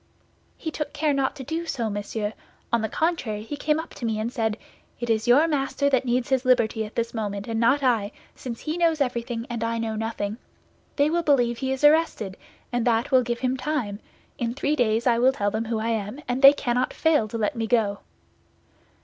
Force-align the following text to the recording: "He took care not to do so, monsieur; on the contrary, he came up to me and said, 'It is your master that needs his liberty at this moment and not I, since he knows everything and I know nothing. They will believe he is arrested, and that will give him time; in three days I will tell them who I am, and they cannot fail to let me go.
"He 0.57 0.71
took 0.71 0.93
care 0.93 1.13
not 1.13 1.35
to 1.35 1.43
do 1.43 1.67
so, 1.67 1.87
monsieur; 1.87 2.33
on 2.73 2.81
the 2.81 2.89
contrary, 2.89 3.43
he 3.43 3.55
came 3.55 3.79
up 3.79 3.91
to 3.93 4.03
me 4.03 4.19
and 4.19 4.33
said, 4.33 4.57
'It 4.99 5.11
is 5.11 5.27
your 5.27 5.47
master 5.47 5.91
that 5.91 6.05
needs 6.05 6.29
his 6.29 6.43
liberty 6.43 6.83
at 6.85 6.95
this 6.95 7.13
moment 7.13 7.47
and 7.47 7.59
not 7.59 7.83
I, 7.83 8.11
since 8.35 8.61
he 8.61 8.77
knows 8.79 8.99
everything 8.99 9.45
and 9.47 9.63
I 9.63 9.77
know 9.77 9.95
nothing. 9.95 10.37
They 10.95 11.11
will 11.11 11.21
believe 11.21 11.59
he 11.59 11.71
is 11.71 11.83
arrested, 11.83 12.35
and 12.71 12.83
that 12.87 13.11
will 13.11 13.21
give 13.21 13.41
him 13.41 13.55
time; 13.57 13.99
in 14.39 14.55
three 14.55 14.75
days 14.75 15.05
I 15.05 15.19
will 15.19 15.33
tell 15.33 15.51
them 15.51 15.65
who 15.65 15.77
I 15.77 15.89
am, 15.89 16.19
and 16.27 16.41
they 16.41 16.53
cannot 16.53 16.95
fail 16.95 17.27
to 17.27 17.37
let 17.37 17.55
me 17.55 17.67
go. 17.67 17.99